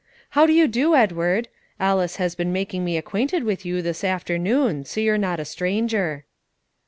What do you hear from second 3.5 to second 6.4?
you this afternoon, so you're not a stranger."